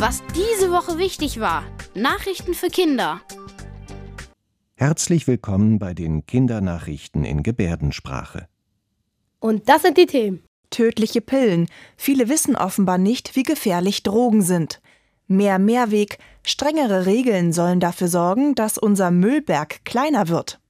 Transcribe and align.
Was 0.00 0.22
diese 0.34 0.70
Woche 0.70 0.96
wichtig 0.96 1.40
war. 1.40 1.62
Nachrichten 1.94 2.54
für 2.54 2.68
Kinder. 2.68 3.20
Herzlich 4.74 5.26
willkommen 5.26 5.78
bei 5.78 5.92
den 5.92 6.24
Kindernachrichten 6.24 7.22
in 7.22 7.42
Gebärdensprache. 7.42 8.48
Und 9.40 9.68
das 9.68 9.82
sind 9.82 9.98
die 9.98 10.06
Themen. 10.06 10.42
Tödliche 10.70 11.20
Pillen. 11.20 11.68
Viele 11.98 12.30
wissen 12.30 12.56
offenbar 12.56 12.96
nicht, 12.96 13.36
wie 13.36 13.42
gefährlich 13.42 14.02
Drogen 14.02 14.40
sind. 14.40 14.80
Mehr 15.26 15.58
Mehrweg, 15.58 16.16
strengere 16.46 17.04
Regeln 17.04 17.52
sollen 17.52 17.78
dafür 17.78 18.08
sorgen, 18.08 18.54
dass 18.54 18.78
unser 18.78 19.10
Müllberg 19.10 19.84
kleiner 19.84 20.28
wird. 20.28 20.60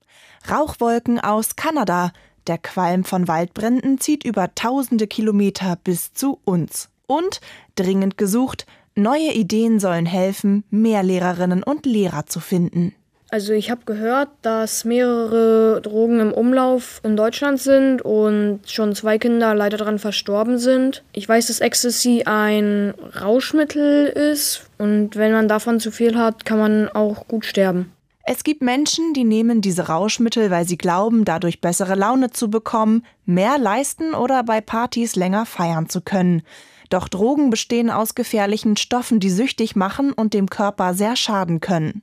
Rauchwolken 0.51 1.21
aus 1.21 1.55
Kanada. 1.55 2.11
Der 2.49 2.59
Qualm 2.59 3.05
von 3.05 3.29
Waldbränden 3.29 4.01
zieht 4.01 4.25
über 4.25 4.57
tausende 4.57 5.07
Kilometer 5.07 5.77
bis 5.77 6.15
zu 6.15 6.41
uns. 6.45 6.89
Und, 7.07 7.41
dringend 7.77 8.19
gesucht, 8.19 8.67
neue 8.95 9.33
Ideen 9.33 9.81
sollen 9.81 10.07
helfen, 10.07 10.65
mehr 10.71 11.03
Lehrerinnen 11.03 11.63
und 11.63 11.87
Lehrer 11.87 12.27
zu 12.27 12.41
finden. 12.41 12.95
Also 13.33 13.53
ich 13.53 13.71
habe 13.71 13.83
gehört, 13.87 14.29
dass 14.43 14.85
mehrere 14.85 15.81
Drogen 15.83 16.19
im 16.19 16.33
Umlauf 16.33 17.01
in 17.05 17.17
Deutschland 17.17 17.61
sind 17.61 18.03
und 18.03 18.61
schon 18.67 18.97
zwei 18.97 19.19
Kinder 19.19 19.55
leider 19.55 19.77
daran 19.77 20.01
verstorben 20.01 20.59
sind. 20.59 21.05
Ich 21.13 21.29
weiß, 21.29 21.47
dass 21.47 21.61
Ecstasy 21.61 22.25
ein 22.25 22.93
Rauschmittel 23.21 24.07
ist 24.07 24.69
und 24.79 25.15
wenn 25.15 25.31
man 25.31 25.47
davon 25.47 25.79
zu 25.79 25.93
viel 25.93 26.19
hat, 26.19 26.45
kann 26.45 26.59
man 26.59 26.89
auch 26.89 27.29
gut 27.29 27.45
sterben. 27.45 27.93
Es 28.25 28.43
gibt 28.45 28.63
Menschen, 28.63 29.15
die 29.15 29.25
nehmen 29.25 29.61
diese 29.61 29.89
Rauschmittel, 29.89 30.51
weil 30.51 30.67
sie 30.67 30.77
glauben, 30.77 31.25
dadurch 31.25 31.61
bessere 31.61 31.95
Laune 31.95 32.31
zu 32.31 32.51
bekommen, 32.51 33.05
mehr 33.27 33.59
leisten 33.59 34.15
oder 34.15 34.43
bei 34.43 34.61
Partys 34.61 35.15
länger 35.15 35.47
feiern 35.47 35.89
zu 35.89 36.01
können. 36.01 36.43
Doch 36.91 37.09
Drogen 37.09 37.51
bestehen 37.51 37.89
aus 37.89 38.15
gefährlichen 38.15 38.77
Stoffen, 38.77 39.21
die 39.21 39.31
süchtig 39.31 39.77
machen 39.77 40.13
und 40.13 40.35
dem 40.35 40.51
Körper 40.51 40.93
sehr 40.93 41.17
schaden 41.17 41.61
können. 41.61 42.03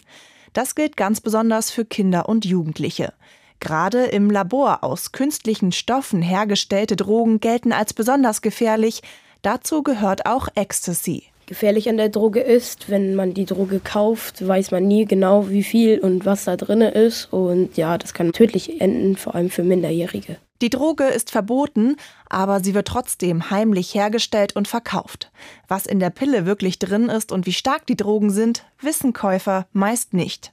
Das 0.54 0.74
gilt 0.74 0.98
ganz 0.98 1.22
besonders 1.22 1.70
für 1.70 1.86
Kinder 1.86 2.28
und 2.28 2.46
Jugendliche. 2.46 3.14
Gerade 3.60 4.06
im 4.06 4.32
Labor 4.32 4.84
aus 4.84 5.12
künstlichen 5.12 5.72
Stoffen 5.72 6.22
hergestellte 6.22 6.96
Drogen 6.96 7.40
gelten 7.40 7.74
als 7.74 7.94
besonders 7.94 8.42
gefährlich. 8.42 9.02
Dazu 9.42 9.84
gehört 9.84 10.26
auch 10.26 10.48
Ecstasy. 10.56 11.26
Gefährlich 11.48 11.88
an 11.88 11.96
der 11.96 12.10
Droge 12.10 12.42
ist, 12.42 12.90
wenn 12.90 13.16
man 13.16 13.34
die 13.34 13.46
Droge 13.46 13.80
kauft, 13.80 14.46
weiß 14.46 14.72
man 14.72 14.86
nie 14.86 15.06
genau, 15.06 15.50
wie 15.50 15.64
viel 15.64 16.00
und 16.00 16.26
was 16.26 16.44
da 16.44 16.58
drin 16.58 16.82
ist. 16.82 17.32
Und 17.32 17.78
ja, 17.78 17.98
das 17.98 18.14
kann 18.14 18.34
tödlich 18.34 18.82
enden, 18.82 19.16
vor 19.16 19.34
allem 19.34 19.50
für 19.50 19.64
Minderjährige. 19.64 20.36
Die 20.62 20.70
Droge 20.70 21.06
ist 21.06 21.32
verboten, 21.32 21.96
aber 22.30 22.60
sie 22.60 22.74
wird 22.74 22.90
trotzdem 22.90 23.50
heimlich 23.50 23.96
hergestellt 23.96 24.58
und 24.58 24.68
verkauft. 24.68 25.32
Was 25.70 25.86
in 25.86 26.02
der 26.02 26.10
Pille 26.10 26.46
wirklich 26.46 26.80
drin 26.80 27.08
ist 27.08 27.32
und 27.32 27.46
wie 27.46 27.54
stark 27.54 27.88
die 27.88 27.96
Drogen 27.96 28.30
sind, 28.30 28.66
wissen 28.82 29.14
Käufer 29.14 29.68
meist 29.72 30.14
nicht. 30.14 30.52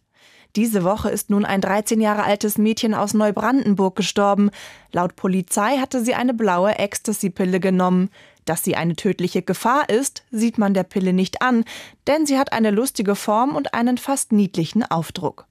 Diese 0.54 0.84
Woche 0.84 1.10
ist 1.10 1.30
nun 1.30 1.44
ein 1.44 1.60
13 1.60 2.00
Jahre 2.00 2.22
altes 2.22 2.58
Mädchen 2.58 2.94
aus 2.94 3.14
Neubrandenburg 3.14 3.96
gestorben. 3.96 4.50
Laut 4.92 5.16
Polizei 5.16 5.78
hatte 5.78 6.04
sie 6.04 6.14
eine 6.14 6.34
blaue 6.34 6.78
Ecstasy-Pille 6.78 7.58
genommen. 7.58 8.10
Dass 8.44 8.62
sie 8.62 8.76
eine 8.76 8.96
tödliche 8.96 9.42
Gefahr 9.42 9.88
ist, 9.88 10.22
sieht 10.30 10.58
man 10.58 10.74
der 10.74 10.84
Pille 10.84 11.12
nicht 11.12 11.40
an, 11.40 11.64
denn 12.06 12.26
sie 12.26 12.38
hat 12.38 12.52
eine 12.52 12.70
lustige 12.70 13.14
Form 13.14 13.56
und 13.56 13.74
einen 13.74 13.98
fast 13.98 14.32
niedlichen 14.32 14.82
Aufdruck. 14.82 15.46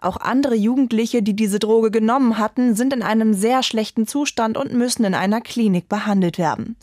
Auch 0.00 0.16
andere 0.16 0.54
Jugendliche, 0.54 1.22
die 1.22 1.34
diese 1.34 1.58
Droge 1.58 1.90
genommen 1.90 2.38
hatten, 2.38 2.74
sind 2.74 2.92
in 2.92 3.02
einem 3.02 3.34
sehr 3.34 3.62
schlechten 3.62 4.06
Zustand 4.06 4.56
und 4.56 4.72
müssen 4.72 5.04
in 5.04 5.14
einer 5.14 5.40
Klinik 5.40 5.88
behandelt 5.88 6.38
werden. 6.38 6.76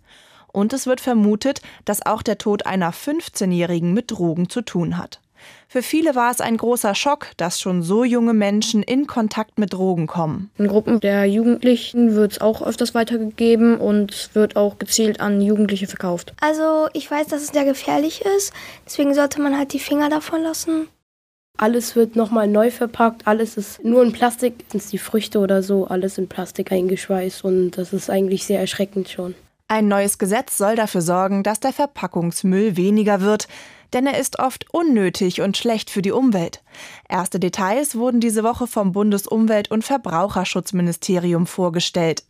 Und 0.51 0.73
es 0.73 0.85
wird 0.85 1.01
vermutet, 1.01 1.61
dass 1.85 2.05
auch 2.05 2.21
der 2.21 2.37
Tod 2.37 2.65
einer 2.65 2.93
15-Jährigen 2.93 3.93
mit 3.93 4.11
Drogen 4.11 4.49
zu 4.49 4.61
tun 4.61 4.97
hat. 4.97 5.21
Für 5.67 5.81
viele 5.81 6.15
war 6.15 6.31
es 6.31 6.41
ein 6.41 6.57
großer 6.57 6.95
Schock, 6.95 7.27
dass 7.37 7.59
schon 7.59 7.83
so 7.83 8.03
junge 8.03 8.33
Menschen 8.33 8.83
in 8.83 9.07
Kontakt 9.07 9.57
mit 9.59 9.73
Drogen 9.73 10.07
kommen. 10.07 10.49
In 10.57 10.67
Gruppen 10.67 10.99
der 10.99 11.25
Jugendlichen 11.25 12.15
wird 12.15 12.33
es 12.33 12.41
auch 12.41 12.61
öfters 12.61 12.93
weitergegeben 12.93 13.77
und 13.77 14.29
wird 14.33 14.55
auch 14.55 14.79
gezielt 14.79 15.19
an 15.19 15.41
Jugendliche 15.41 15.87
verkauft. 15.87 16.33
Also 16.39 16.87
ich 16.93 17.09
weiß, 17.09 17.27
dass 17.27 17.41
es 17.41 17.49
sehr 17.49 17.65
gefährlich 17.65 18.23
ist, 18.37 18.53
deswegen 18.85 19.13
sollte 19.13 19.41
man 19.41 19.57
halt 19.57 19.73
die 19.73 19.79
Finger 19.79 20.09
davon 20.09 20.41
lassen. 20.41 20.87
Alles 21.57 21.95
wird 21.95 22.17
nochmal 22.17 22.47
neu 22.47 22.69
verpackt, 22.69 23.27
alles 23.27 23.55
ist 23.55 23.83
nur 23.83 24.03
in 24.03 24.11
Plastik, 24.11 24.65
sind 24.69 24.91
die 24.91 24.97
Früchte 24.97 25.39
oder 25.39 25.63
so, 25.63 25.87
alles 25.87 26.17
in 26.17 26.27
Plastik 26.27 26.71
eingeschweißt 26.71 27.45
und 27.45 27.71
das 27.71 27.93
ist 27.93 28.09
eigentlich 28.09 28.45
sehr 28.45 28.59
erschreckend 28.59 29.09
schon. 29.09 29.35
Ein 29.67 29.87
neues 29.87 30.19
Gesetz 30.19 30.59
soll 30.59 30.75
dafür 30.75 31.01
sorgen, 31.01 31.41
dass 31.41 31.59
der 31.59 31.73
Verpackungsmüll 31.73 32.77
weniger 32.77 33.21
wird, 33.21 33.47
denn 33.93 34.05
er 34.05 34.19
ist 34.19 34.37
oft 34.37 34.71
unnötig 34.71 35.41
und 35.41 35.57
schlecht 35.57 35.89
für 35.89 36.03
die 36.03 36.11
Umwelt. 36.11 36.63
Erste 37.09 37.39
Details 37.39 37.95
wurden 37.95 38.19
diese 38.19 38.43
Woche 38.43 38.67
vom 38.67 38.91
Bundesumwelt- 38.91 39.71
und 39.71 39.83
Verbraucherschutzministerium 39.83 41.47
vorgestellt. 41.47 42.25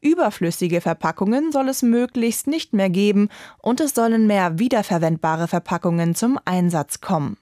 Überflüssige 0.00 0.80
Verpackungen 0.80 1.52
soll 1.52 1.68
es 1.68 1.82
möglichst 1.82 2.46
nicht 2.46 2.72
mehr 2.72 2.88
geben 2.88 3.28
und 3.60 3.80
es 3.80 3.94
sollen 3.94 4.26
mehr 4.26 4.58
wiederverwendbare 4.58 5.46
Verpackungen 5.46 6.14
zum 6.14 6.38
Einsatz 6.46 7.02
kommen. 7.02 7.36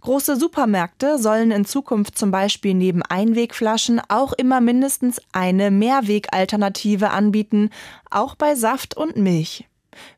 Große 0.00 0.36
Supermärkte 0.36 1.18
sollen 1.18 1.50
in 1.50 1.64
Zukunft 1.64 2.16
zum 2.16 2.30
Beispiel 2.30 2.74
neben 2.74 3.02
Einwegflaschen 3.02 4.00
auch 4.08 4.32
immer 4.32 4.60
mindestens 4.60 5.20
eine 5.32 5.70
Mehrwegalternative 5.70 7.10
anbieten, 7.10 7.70
auch 8.10 8.34
bei 8.34 8.54
Saft 8.54 8.96
und 8.96 9.16
Milch. 9.16 9.66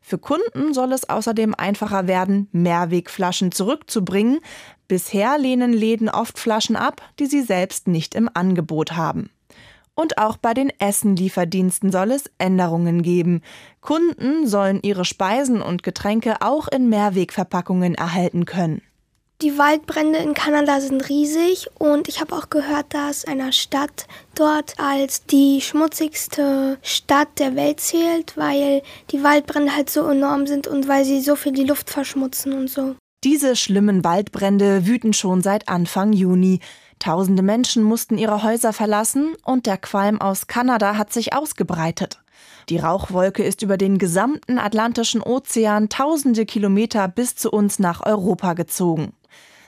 Für 0.01 0.17
Kunden 0.17 0.73
soll 0.73 0.93
es 0.93 1.09
außerdem 1.09 1.55
einfacher 1.55 2.07
werden, 2.07 2.47
Mehrwegflaschen 2.51 3.51
zurückzubringen. 3.51 4.39
Bisher 4.87 5.37
lehnen 5.37 5.73
Läden 5.73 6.09
oft 6.09 6.37
Flaschen 6.37 6.75
ab, 6.75 7.01
die 7.19 7.25
sie 7.25 7.41
selbst 7.41 7.87
nicht 7.87 8.15
im 8.15 8.29
Angebot 8.33 8.93
haben. 8.93 9.29
Und 9.95 10.17
auch 10.17 10.37
bei 10.37 10.53
den 10.53 10.71
Essenlieferdiensten 10.79 11.91
soll 11.91 12.11
es 12.11 12.31
Änderungen 12.39 13.03
geben. 13.03 13.41
Kunden 13.79 14.47
sollen 14.47 14.79
ihre 14.81 15.05
Speisen 15.05 15.61
und 15.61 15.83
Getränke 15.83 16.41
auch 16.41 16.67
in 16.67 16.89
Mehrwegverpackungen 16.89 17.93
erhalten 17.93 18.45
können. 18.45 18.81
Die 19.43 19.57
Waldbrände 19.57 20.19
in 20.19 20.33
Kanada 20.33 20.79
sind 20.79 21.09
riesig 21.09 21.67
und 21.77 22.07
ich 22.07 22.21
habe 22.21 22.33
auch 22.33 22.49
gehört, 22.49 22.93
dass 22.93 23.25
eine 23.25 23.51
Stadt 23.51 24.07
dort 24.35 24.79
als 24.79 25.25
die 25.25 25.59
schmutzigste 25.59 26.77
Stadt 26.81 27.27
der 27.39 27.53
Welt 27.57 27.81
zählt, 27.81 28.37
weil 28.37 28.83
die 29.11 29.21
Waldbrände 29.21 29.75
halt 29.75 29.89
so 29.89 30.07
enorm 30.07 30.47
sind 30.47 30.65
und 30.65 30.87
weil 30.87 31.03
sie 31.03 31.19
so 31.19 31.35
viel 31.35 31.51
die 31.51 31.65
Luft 31.65 31.89
verschmutzen 31.89 32.53
und 32.53 32.69
so. 32.69 32.95
Diese 33.25 33.57
schlimmen 33.57 34.05
Waldbrände 34.05 34.87
wüten 34.87 35.11
schon 35.11 35.41
seit 35.41 35.67
Anfang 35.67 36.13
Juni. 36.13 36.61
Tausende 36.99 37.43
Menschen 37.43 37.83
mussten 37.83 38.17
ihre 38.17 38.43
Häuser 38.43 38.71
verlassen 38.71 39.35
und 39.43 39.65
der 39.65 39.77
Qualm 39.77 40.21
aus 40.21 40.47
Kanada 40.47 40.95
hat 40.95 41.11
sich 41.11 41.33
ausgebreitet. 41.33 42.21
Die 42.69 42.77
Rauchwolke 42.77 43.43
ist 43.43 43.61
über 43.61 43.75
den 43.75 43.97
gesamten 43.97 44.57
Atlantischen 44.57 45.21
Ozean 45.21 45.89
tausende 45.89 46.45
Kilometer 46.45 47.09
bis 47.09 47.35
zu 47.35 47.51
uns 47.51 47.77
nach 47.77 48.05
Europa 48.05 48.53
gezogen. 48.53 49.11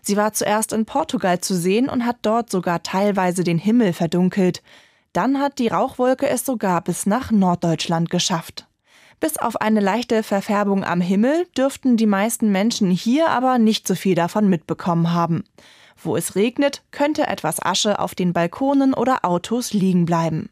Sie 0.07 0.17
war 0.17 0.33
zuerst 0.33 0.71
in 0.71 0.85
Portugal 0.85 1.41
zu 1.41 1.55
sehen 1.55 1.89
und 1.89 2.05
hat 2.05 2.17
dort 2.21 2.51
sogar 2.51 2.83
teilweise 2.83 3.43
den 3.43 3.57
Himmel 3.57 3.91
verdunkelt. 3.91 4.61
Dann 5.13 5.39
hat 5.39 5.57
die 5.57 5.67
Rauchwolke 5.67 6.29
es 6.29 6.45
sogar 6.45 6.83
bis 6.83 7.07
nach 7.07 7.31
Norddeutschland 7.31 8.11
geschafft. 8.11 8.67
Bis 9.19 9.39
auf 9.39 9.55
eine 9.59 9.79
leichte 9.79 10.21
Verfärbung 10.21 10.83
am 10.83 11.01
Himmel 11.01 11.47
dürften 11.57 11.97
die 11.97 12.05
meisten 12.05 12.51
Menschen 12.51 12.91
hier 12.91 13.29
aber 13.29 13.57
nicht 13.57 13.87
so 13.87 13.95
viel 13.95 14.13
davon 14.13 14.47
mitbekommen 14.47 15.11
haben. 15.11 15.43
Wo 15.97 16.15
es 16.15 16.35
regnet, 16.35 16.83
könnte 16.91 17.25
etwas 17.25 17.59
Asche 17.59 17.97
auf 17.97 18.13
den 18.13 18.31
Balkonen 18.31 18.93
oder 18.93 19.25
Autos 19.25 19.73
liegen 19.73 20.05
bleiben. 20.05 20.49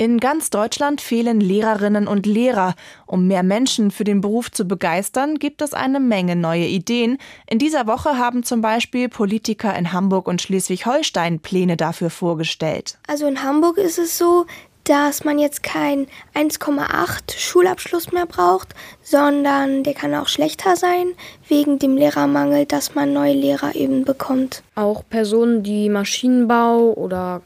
In 0.00 0.20
ganz 0.20 0.50
Deutschland 0.50 1.00
fehlen 1.00 1.40
Lehrerinnen 1.40 2.06
und 2.06 2.24
Lehrer. 2.24 2.76
Um 3.04 3.26
mehr 3.26 3.42
Menschen 3.42 3.90
für 3.90 4.04
den 4.04 4.20
Beruf 4.20 4.48
zu 4.48 4.64
begeistern, 4.64 5.40
gibt 5.40 5.60
es 5.60 5.74
eine 5.74 5.98
Menge 5.98 6.36
neue 6.36 6.66
Ideen. 6.66 7.18
In 7.50 7.58
dieser 7.58 7.88
Woche 7.88 8.16
haben 8.16 8.44
zum 8.44 8.60
Beispiel 8.60 9.08
Politiker 9.08 9.76
in 9.76 9.92
Hamburg 9.92 10.28
und 10.28 10.40
Schleswig-Holstein 10.40 11.40
Pläne 11.40 11.76
dafür 11.76 12.10
vorgestellt. 12.10 12.96
Also 13.08 13.26
in 13.26 13.42
Hamburg 13.42 13.76
ist 13.76 13.98
es 13.98 14.16
so, 14.16 14.46
dass 14.84 15.24
man 15.24 15.40
jetzt 15.40 15.64
kein 15.64 16.06
1,8 16.32 17.36
Schulabschluss 17.36 18.12
mehr 18.12 18.26
braucht, 18.26 18.76
sondern 19.02 19.82
der 19.82 19.94
kann 19.94 20.14
auch 20.14 20.28
schlechter 20.28 20.76
sein, 20.76 21.08
wegen 21.48 21.80
dem 21.80 21.96
Lehrermangel, 21.96 22.66
dass 22.66 22.94
man 22.94 23.12
neue 23.12 23.34
Lehrer 23.34 23.74
eben 23.74 24.04
bekommt. 24.04 24.62
Auch 24.76 25.02
Personen, 25.10 25.64
die 25.64 25.88
Maschinenbau 25.88 26.92
oder 26.92 27.42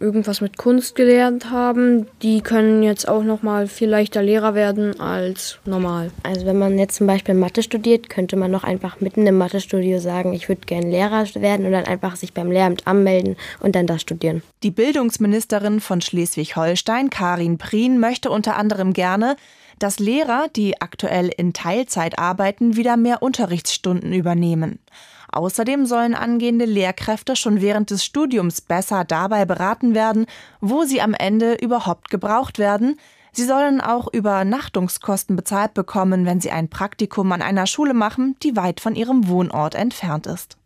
irgendwas 0.00 0.40
mit 0.40 0.58
Kunst 0.58 0.94
gelernt 0.94 1.50
haben, 1.50 2.06
die 2.22 2.40
können 2.40 2.82
jetzt 2.82 3.08
auch 3.08 3.22
noch 3.22 3.42
mal 3.42 3.66
viel 3.66 3.88
leichter 3.88 4.22
Lehrer 4.22 4.54
werden 4.54 5.00
als 5.00 5.58
normal. 5.64 6.10
Also 6.22 6.46
wenn 6.46 6.58
man 6.58 6.78
jetzt 6.78 6.96
zum 6.96 7.06
Beispiel 7.06 7.34
Mathe 7.34 7.62
studiert, 7.62 8.08
könnte 8.08 8.36
man 8.36 8.50
noch 8.50 8.64
einfach 8.64 9.00
mitten 9.00 9.26
im 9.26 9.38
Mathestudio 9.38 9.98
sagen, 9.98 10.32
ich 10.32 10.48
würde 10.48 10.62
gerne 10.66 10.88
Lehrer 10.88 11.24
werden 11.34 11.66
und 11.66 11.72
dann 11.72 11.84
einfach 11.84 12.16
sich 12.16 12.34
beim 12.34 12.50
Lehramt 12.50 12.86
anmelden 12.86 13.36
und 13.60 13.74
dann 13.74 13.86
das 13.86 14.02
studieren. 14.02 14.42
Die 14.62 14.70
Bildungsministerin 14.70 15.80
von 15.80 16.00
Schleswig-Holstein, 16.00 17.10
Karin 17.10 17.58
Prien, 17.58 17.98
möchte 17.98 18.30
unter 18.30 18.56
anderem 18.56 18.92
gerne, 18.92 19.36
dass 19.78 19.98
Lehrer, 19.98 20.48
die 20.54 20.80
aktuell 20.80 21.30
in 21.36 21.52
Teilzeit 21.52 22.18
arbeiten, 22.18 22.76
wieder 22.76 22.96
mehr 22.96 23.22
Unterrichtsstunden 23.22 24.12
übernehmen. 24.12 24.80
Außerdem 25.30 25.86
sollen 25.86 26.14
angehende 26.14 26.64
Lehrkräfte 26.64 27.36
schon 27.36 27.60
während 27.60 27.90
des 27.90 28.04
Studiums 28.04 28.60
besser 28.60 29.04
dabei 29.04 29.44
beraten 29.44 29.94
werden, 29.94 30.26
wo 30.60 30.84
sie 30.84 31.00
am 31.00 31.14
Ende 31.14 31.54
überhaupt 31.54 32.10
gebraucht 32.10 32.58
werden. 32.58 32.98
Sie 33.32 33.44
sollen 33.44 33.80
auch 33.80 34.12
Übernachtungskosten 34.12 35.36
bezahlt 35.36 35.74
bekommen, 35.74 36.24
wenn 36.24 36.40
sie 36.40 36.50
ein 36.50 36.68
Praktikum 36.68 37.30
an 37.32 37.42
einer 37.42 37.66
Schule 37.66 37.94
machen, 37.94 38.36
die 38.42 38.56
weit 38.56 38.80
von 38.80 38.94
ihrem 38.94 39.28
Wohnort 39.28 39.74
entfernt 39.74 40.26
ist. 40.26 40.56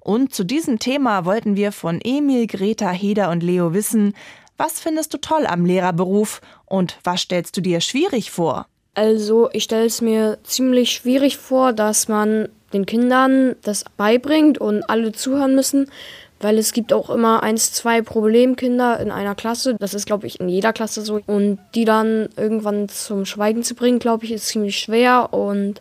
Und 0.00 0.34
zu 0.34 0.44
diesem 0.44 0.78
Thema 0.78 1.24
wollten 1.24 1.56
wir 1.56 1.72
von 1.72 1.98
Emil, 2.04 2.46
Greta, 2.46 2.90
Heder 2.90 3.30
und 3.30 3.42
Leo 3.42 3.72
wissen, 3.72 4.14
was 4.56 4.80
findest 4.80 5.14
du 5.14 5.18
toll 5.18 5.46
am 5.46 5.64
Lehrerberuf 5.64 6.40
und 6.66 6.98
was 7.02 7.22
stellst 7.22 7.56
du 7.56 7.60
dir 7.60 7.80
schwierig 7.80 8.30
vor? 8.30 8.66
Also 8.94 9.50
ich 9.52 9.64
stelle 9.64 9.86
es 9.86 10.00
mir 10.00 10.38
ziemlich 10.44 10.92
schwierig 10.92 11.38
vor, 11.38 11.72
dass 11.72 12.06
man 12.06 12.48
den 12.74 12.86
Kindern 12.86 13.56
das 13.62 13.84
beibringt 13.96 14.58
und 14.58 14.82
alle 14.90 15.12
zuhören 15.12 15.54
müssen, 15.54 15.90
weil 16.40 16.58
es 16.58 16.72
gibt 16.72 16.92
auch 16.92 17.08
immer 17.08 17.42
eins, 17.42 17.72
zwei 17.72 18.02
Problemkinder 18.02 19.00
in 19.00 19.10
einer 19.10 19.34
Klasse. 19.34 19.76
Das 19.78 19.94
ist, 19.94 20.06
glaube 20.06 20.26
ich, 20.26 20.40
in 20.40 20.48
jeder 20.48 20.72
Klasse 20.72 21.02
so. 21.02 21.20
Und 21.26 21.58
die 21.74 21.84
dann 21.84 22.28
irgendwann 22.36 22.88
zum 22.88 23.24
Schweigen 23.24 23.62
zu 23.62 23.74
bringen, 23.74 23.98
glaube 23.98 24.24
ich, 24.26 24.32
ist 24.32 24.48
ziemlich 24.48 24.78
schwer. 24.78 25.32
Und 25.32 25.80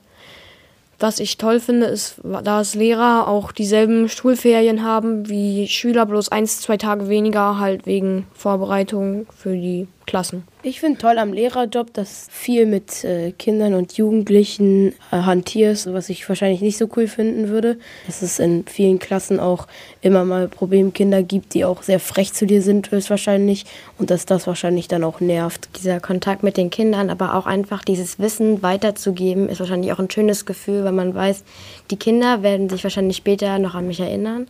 was 1.00 1.20
ich 1.20 1.38
toll 1.38 1.60
finde, 1.60 1.88
ist, 1.88 2.16
dass 2.24 2.76
Lehrer 2.76 3.28
auch 3.28 3.52
dieselben 3.52 4.08
Schulferien 4.08 4.84
haben 4.84 5.28
wie 5.28 5.68
Schüler, 5.68 6.06
bloß 6.06 6.30
eins, 6.30 6.62
zwei 6.62 6.78
Tage 6.78 7.10
weniger, 7.10 7.60
halt 7.60 7.86
wegen 7.86 8.26
Vorbereitung 8.34 9.26
für 9.36 9.52
die 9.52 9.88
Klassen. 10.06 10.44
Ich 10.62 10.80
finde 10.80 11.00
toll 11.00 11.18
am 11.18 11.34
Lehrerjob, 11.34 11.94
dass 11.94 12.28
viel 12.32 12.66
mit 12.66 13.04
äh, 13.04 13.32
Kindern 13.32 13.74
und 13.74 13.94
Jugendlichen 13.98 14.94
äh, 15.12 15.18
hantierst, 15.18 15.92
was 15.94 16.10
ich 16.10 16.28
wahrscheinlich 16.28 16.62
nicht 16.62 16.78
so 16.78 16.88
cool 16.96 17.08
finden 17.08 17.50
würde. 17.50 17.78
Dass 18.06 18.22
es 18.22 18.40
in 18.40 18.66
vielen 18.66 19.00
Klassen 19.00 19.40
auch 19.40 19.68
immer 20.02 20.24
mal 20.24 20.48
Problemkinder 20.48 21.24
gibt, 21.24 21.54
die 21.54 21.66
auch 21.66 21.84
sehr 21.84 22.00
frech 22.00 22.34
zu 22.34 22.46
dir 22.46 22.62
sind, 22.62 22.92
höchstwahrscheinlich. 22.92 23.66
Und 23.98 24.10
dass 24.10 24.26
das 24.26 24.48
wahrscheinlich 24.48 24.88
dann 24.88 25.04
auch 25.04 25.20
nervt. 25.20 25.70
Dieser 25.78 26.00
Kontakt 26.00 26.44
mit 26.44 26.58
den 26.58 26.70
Kindern, 26.70 27.10
aber 27.10 27.36
auch 27.36 27.46
einfach 27.46 27.84
dieses 27.84 28.20
Wissen 28.20 28.64
weiterzugeben, 28.64 29.50
ist 29.50 29.60
wahrscheinlich 29.60 29.92
auch 29.92 30.00
ein 30.00 30.12
schönes 30.12 30.46
Gefühl, 30.46 30.84
weil 30.84 30.92
man 30.92 31.14
weiß, 31.14 31.44
die 31.92 31.98
Kinder 31.98 32.42
werden 32.44 32.70
sich 32.70 32.84
wahrscheinlich 32.84 33.18
später 33.18 33.60
noch 33.60 33.76
an 33.76 33.88
mich 33.88 34.00
erinnern. 34.00 34.48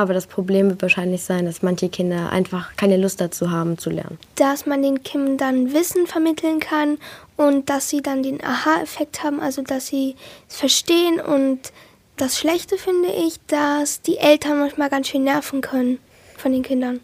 Aber 0.00 0.14
das 0.14 0.26
Problem 0.26 0.70
wird 0.70 0.80
wahrscheinlich 0.80 1.22
sein, 1.22 1.44
dass 1.44 1.60
manche 1.60 1.90
Kinder 1.90 2.30
einfach 2.30 2.74
keine 2.76 2.96
Lust 2.96 3.20
dazu 3.20 3.50
haben 3.50 3.76
zu 3.76 3.90
lernen. 3.90 4.18
Dass 4.36 4.64
man 4.64 4.80
den 4.80 5.02
Kindern 5.02 5.74
Wissen 5.74 6.06
vermitteln 6.06 6.58
kann 6.58 6.96
und 7.36 7.68
dass 7.68 7.90
sie 7.90 8.00
dann 8.00 8.22
den 8.22 8.42
Aha-Effekt 8.42 9.22
haben, 9.22 9.40
also 9.40 9.60
dass 9.60 9.88
sie 9.88 10.16
es 10.48 10.56
verstehen. 10.56 11.20
Und 11.20 11.70
das 12.16 12.38
Schlechte 12.38 12.78
finde 12.78 13.10
ich, 13.10 13.44
dass 13.46 14.00
die 14.00 14.16
Eltern 14.16 14.60
manchmal 14.60 14.88
ganz 14.88 15.08
schön 15.08 15.24
nerven 15.24 15.60
können 15.60 15.98
von 16.38 16.52
den 16.52 16.62
Kindern. 16.62 17.00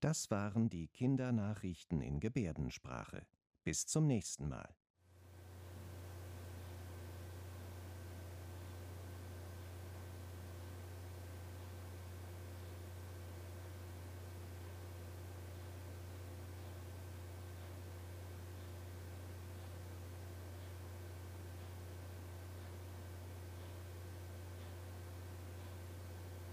Das 0.00 0.30
waren 0.30 0.68
die 0.68 0.88
Kindernachrichten 0.88 2.02
in 2.02 2.20
Gebärdensprache. 2.20 3.22
Bis 3.64 3.86
zum 3.86 4.06
nächsten 4.06 4.46
Mal. 4.46 4.68